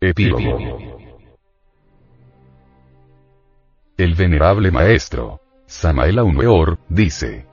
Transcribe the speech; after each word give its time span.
Epílogo. 0.00 0.60
El 3.96 4.14
venerable 4.14 4.70
maestro, 4.70 5.40
Samael 5.66 6.20
Aumeor, 6.20 6.78
dice. 6.88 7.46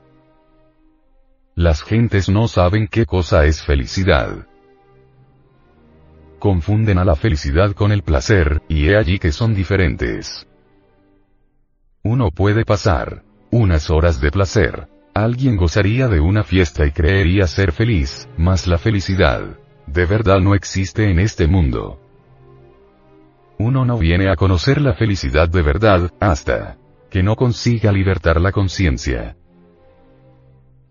Las 1.56 1.82
gentes 1.82 2.30
no 2.30 2.48
saben 2.48 2.88
qué 2.88 3.08
cosa 3.08 3.46
es 3.46 3.64
felicidad. 3.64 4.46
Confunden 6.38 7.00
a 7.00 7.04
la 7.04 7.16
felicidad 7.16 7.72
con 7.72 7.92
el 7.92 8.04
placer, 8.04 8.62
y 8.68 8.90
he 8.90 8.96
allí 8.96 9.18
que 9.18 9.32
son 9.32 9.56
diferentes. 9.56 10.48
Uno 12.04 12.30
puede 12.30 12.64
pasar 12.64 13.24
unas 13.50 13.90
horas 13.90 14.22
de 14.22 14.30
placer. 14.30 14.88
Alguien 15.16 15.58
gozaría 15.58 16.08
de 16.10 16.20
una 16.20 16.44
fiesta 16.44 16.86
y 16.86 16.92
creería 16.92 17.48
ser 17.48 17.72
feliz, 17.72 18.30
mas 18.38 18.68
la 18.68 18.78
felicidad, 18.78 19.58
de 19.88 20.06
verdad 20.06 20.42
no 20.42 20.54
existe 20.54 21.10
en 21.10 21.18
este 21.18 21.48
mundo. 21.48 22.05
Uno 23.58 23.86
no 23.86 23.98
viene 23.98 24.30
a 24.30 24.36
conocer 24.36 24.82
la 24.82 24.94
felicidad 24.94 25.48
de 25.48 25.62
verdad, 25.62 26.12
hasta 26.20 26.78
que 27.10 27.24
no 27.24 27.36
consiga 27.36 27.92
libertar 27.92 28.42
la 28.42 28.52
conciencia. 28.52 29.38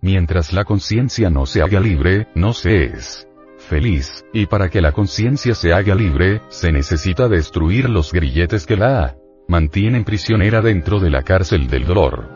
Mientras 0.01 0.53
la 0.53 0.65
conciencia 0.65 1.29
no 1.29 1.45
se 1.47 1.63
haga 1.63 1.81
libre, 1.81 2.29
no 2.35 2.53
se 2.53 2.85
es 2.85 3.29
feliz, 3.59 4.25
y 4.33 4.47
para 4.47 4.69
que 4.69 4.81
la 4.81 4.93
conciencia 4.93 5.55
se 5.55 5.73
haga 5.73 5.95
libre, 5.95 6.43
se 6.49 6.73
necesita 6.73 7.29
destruir 7.29 7.89
los 7.89 8.13
grilletes 8.13 8.67
que 8.67 8.77
la 8.77 9.17
mantienen 9.49 10.05
prisionera 10.05 10.61
dentro 10.61 11.01
de 11.01 11.11
la 11.11 11.23
cárcel 11.23 11.67
del 11.69 11.85
dolor. 11.85 12.29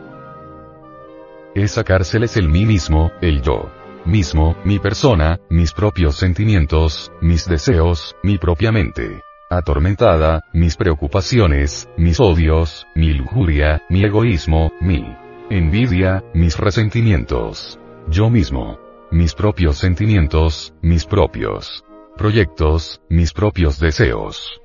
Esa 1.55 1.83
cárcel 1.83 2.23
es 2.23 2.37
el 2.37 2.49
mí 2.49 2.65
mismo, 2.65 3.11
el 3.21 3.41
yo 3.41 3.71
mismo, 4.05 4.55
mi 4.63 4.79
persona, 4.79 5.39
mis 5.49 5.73
propios 5.73 6.15
sentimientos, 6.15 7.11
mis 7.21 7.47
deseos, 7.47 8.15
mi 8.23 8.37
propia 8.37 8.71
mente 8.71 9.21
atormentada, 9.49 10.43
mis 10.53 10.77
preocupaciones, 10.77 11.89
mis 11.97 12.19
odios, 12.19 12.85
mi 12.95 13.13
lujuria, 13.13 13.81
mi 13.89 14.03
egoísmo, 14.03 14.71
mi 14.79 15.03
envidia, 15.49 16.23
mis 16.33 16.57
resentimientos. 16.57 17.79
Yo 18.07 18.29
mismo. 18.29 18.77
Mis 19.11 19.33
propios 19.33 19.79
sentimientos, 19.79 20.75
mis 20.83 21.03
propios 21.03 21.83
proyectos, 22.15 23.01
mis 23.09 23.33
propios 23.33 23.79
deseos. 23.79 24.61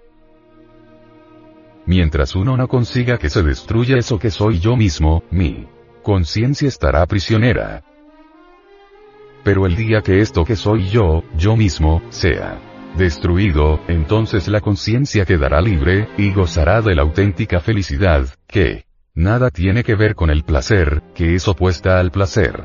Mientras 1.86 2.34
uno 2.34 2.56
no 2.56 2.68
consiga 2.68 3.16
que 3.16 3.30
se 3.30 3.42
destruya 3.42 3.96
eso 3.96 4.18
que 4.18 4.30
soy 4.30 4.58
yo 4.58 4.76
mismo, 4.76 5.22
mi 5.30 5.66
conciencia 6.02 6.68
estará 6.68 7.06
prisionera. 7.06 7.82
Pero 9.44 9.64
el 9.66 9.76
día 9.76 10.02
que 10.02 10.20
esto 10.20 10.44
que 10.44 10.56
soy 10.56 10.88
yo, 10.90 11.22
yo 11.38 11.56
mismo, 11.56 12.02
sea 12.10 12.73
destruido, 12.96 13.80
entonces 13.88 14.48
la 14.48 14.60
conciencia 14.60 15.24
quedará 15.24 15.60
libre, 15.60 16.08
y 16.16 16.32
gozará 16.32 16.80
de 16.82 16.94
la 16.94 17.02
auténtica 17.02 17.60
felicidad, 17.60 18.26
que 18.46 18.84
nada 19.14 19.50
tiene 19.50 19.82
que 19.82 19.94
ver 19.94 20.14
con 20.14 20.30
el 20.30 20.44
placer, 20.44 21.02
que 21.14 21.34
es 21.34 21.48
opuesta 21.48 21.98
al 21.98 22.10
placer. 22.10 22.64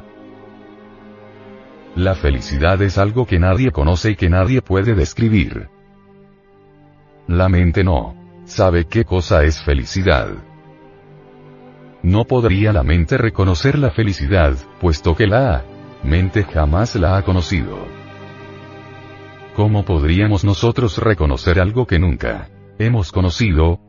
La 1.96 2.16
felicidad 2.16 2.82
es 2.82 2.98
algo 2.98 3.26
que 3.26 3.40
nadie 3.40 3.72
conoce 3.72 4.12
y 4.12 4.16
que 4.16 4.30
nadie 4.30 4.62
puede 4.62 4.96
describir. 4.96 5.70
La 7.28 7.50
mente 7.50 7.84
no 7.84 8.16
sabe 8.46 8.86
qué 8.86 9.06
cosa 9.06 9.44
es 9.44 9.62
felicidad. 9.62 10.30
No 12.02 12.24
podría 12.26 12.72
la 12.74 12.84
mente 12.84 13.18
reconocer 13.18 13.78
la 13.78 13.92
felicidad, 13.92 14.56
puesto 14.80 15.16
que 15.16 15.28
la 15.28 15.64
mente 16.04 16.44
jamás 16.44 16.96
la 16.96 17.18
ha 17.18 17.24
conocido. 17.24 17.99
¿Cómo 19.60 19.84
podríamos 19.84 20.46
nosotros 20.46 21.00
reconocer 21.00 21.60
algo 21.60 21.86
que 21.86 22.00
nunca 22.00 22.50
hemos 22.80 23.12
conocido? 23.12 23.82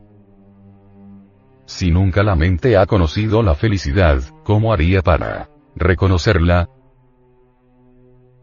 Si 1.65 1.93
nunca 1.93 2.25
la 2.25 2.35
mente 2.35 2.77
ha 2.77 2.87
conocido 2.87 3.41
la 3.45 3.55
felicidad, 3.55 4.21
¿cómo 4.43 4.73
haría 4.73 5.01
para 5.01 5.49
reconocerla? 5.77 6.69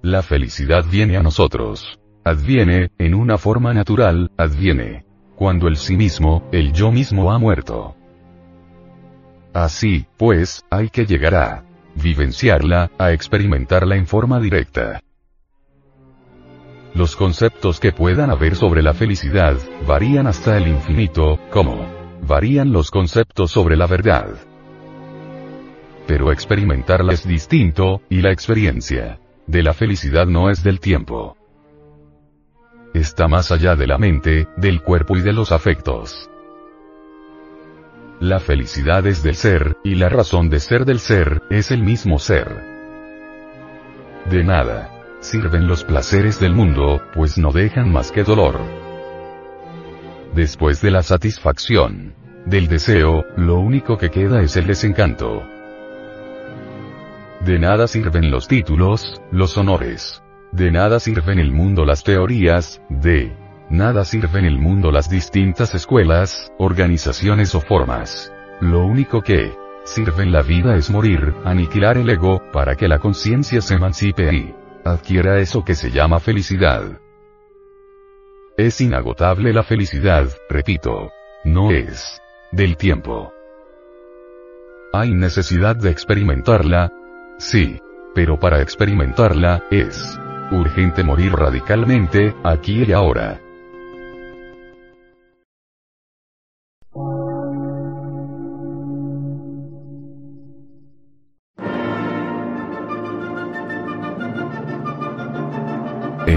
La 0.01 0.21
felicidad 0.21 0.85
viene 0.89 1.17
a 1.17 1.21
nosotros. 1.21 1.99
Adviene, 2.23 2.91
en 2.97 3.13
una 3.13 3.37
forma 3.37 3.73
natural, 3.73 4.31
adviene. 4.37 5.03
Cuando 5.35 5.67
el 5.67 5.75
sí 5.75 5.97
mismo, 5.97 6.47
el 6.53 6.71
yo 6.71 6.93
mismo 6.93 7.33
ha 7.33 7.37
muerto. 7.37 7.97
Así, 9.53 10.05
pues, 10.15 10.63
hay 10.69 10.87
que 10.87 11.05
llegar 11.05 11.35
a 11.35 11.65
vivenciarla, 11.93 12.89
a 12.97 13.11
experimentarla 13.11 13.97
en 13.97 14.07
forma 14.07 14.39
directa. 14.39 15.01
Los 16.97 17.15
conceptos 17.15 17.79
que 17.79 17.91
puedan 17.91 18.31
haber 18.31 18.55
sobre 18.55 18.81
la 18.81 18.95
felicidad, 18.95 19.55
varían 19.85 20.25
hasta 20.25 20.57
el 20.57 20.67
infinito, 20.67 21.39
como 21.51 21.87
varían 22.23 22.73
los 22.73 22.89
conceptos 22.89 23.51
sobre 23.51 23.77
la 23.77 23.85
verdad. 23.85 24.33
Pero 26.07 26.31
experimentarla 26.31 27.13
es 27.13 27.27
distinto, 27.27 28.01
y 28.09 28.21
la 28.21 28.31
experiencia 28.31 29.19
de 29.45 29.61
la 29.61 29.75
felicidad 29.75 30.25
no 30.25 30.49
es 30.49 30.63
del 30.63 30.79
tiempo. 30.79 31.37
Está 32.95 33.27
más 33.27 33.51
allá 33.51 33.75
de 33.75 33.85
la 33.85 33.99
mente, 33.99 34.47
del 34.57 34.81
cuerpo 34.81 35.15
y 35.15 35.21
de 35.21 35.33
los 35.33 35.51
afectos. 35.51 36.31
La 38.19 38.39
felicidad 38.39 39.05
es 39.05 39.21
del 39.21 39.35
ser, 39.35 39.77
y 39.83 39.93
la 39.93 40.09
razón 40.09 40.49
de 40.49 40.59
ser 40.59 40.83
del 40.83 40.97
ser, 40.97 41.43
es 41.51 41.69
el 41.69 41.83
mismo 41.83 42.17
ser. 42.17 42.47
De 44.31 44.43
nada 44.43 44.96
sirven 45.19 45.67
los 45.67 45.83
placeres 45.83 46.39
del 46.39 46.53
mundo, 46.53 47.01
pues 47.13 47.37
no 47.37 47.51
dejan 47.51 47.91
más 47.91 48.11
que 48.11 48.23
dolor. 48.23 48.59
Después 50.33 50.81
de 50.81 50.91
la 50.91 51.03
satisfacción 51.03 52.13
del 52.45 52.67
deseo, 52.67 53.25
lo 53.35 53.59
único 53.59 53.97
que 53.97 54.09
queda 54.09 54.41
es 54.41 54.55
el 54.55 54.67
desencanto. 54.67 55.43
De 57.41 57.59
nada 57.59 57.87
sirven 57.87 58.31
los 58.31 58.47
títulos, 58.47 59.21
los 59.31 59.57
honores. 59.57 60.21
De 60.51 60.71
nada 60.71 60.99
sirven 60.99 61.39
el 61.39 61.51
mundo 61.51 61.85
las 61.85 62.03
teorías, 62.03 62.81
de 62.89 63.35
nada 63.69 64.05
sirven 64.05 64.45
el 64.45 64.57
mundo 64.57 64.91
las 64.91 65.09
distintas 65.09 65.75
escuelas, 65.75 66.51
organizaciones 66.57 67.53
o 67.53 67.61
formas. 67.61 68.31
Lo 68.61 68.85
único 68.85 69.21
que 69.21 69.51
sirve 69.83 70.23
en 70.23 70.31
la 70.31 70.41
vida 70.41 70.75
es 70.75 70.89
morir, 70.89 71.33
aniquilar 71.43 71.97
el 71.97 72.09
ego, 72.09 72.41
para 72.51 72.75
que 72.75 72.87
la 72.87 72.99
conciencia 72.99 73.61
se 73.61 73.75
emancipe 73.75 74.33
y 74.33 74.55
adquiera 74.91 75.39
eso 75.39 75.63
que 75.63 75.75
se 75.75 75.91
llama 75.91 76.19
felicidad. 76.19 76.99
Es 78.57 78.81
inagotable 78.81 79.53
la 79.53 79.63
felicidad, 79.63 80.27
repito. 80.49 81.11
No 81.45 81.71
es 81.71 82.19
del 82.51 82.75
tiempo. 82.75 83.31
¿Hay 84.93 85.13
necesidad 85.13 85.75
de 85.75 85.91
experimentarla? 85.91 86.91
Sí. 87.37 87.79
Pero 88.15 88.39
para 88.39 88.61
experimentarla, 88.61 89.63
es 89.69 90.19
urgente 90.51 91.03
morir 91.03 91.33
radicalmente, 91.33 92.33
aquí 92.43 92.83
y 92.83 92.91
ahora. 92.93 93.39